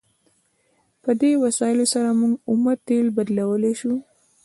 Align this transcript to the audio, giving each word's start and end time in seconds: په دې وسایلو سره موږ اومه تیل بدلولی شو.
په 1.03 1.11
دې 1.21 1.31
وسایلو 1.43 1.85
سره 1.93 2.09
موږ 2.19 2.33
اومه 2.49 2.73
تیل 2.87 3.07
بدلولی 3.17 3.73
شو. 3.79 3.93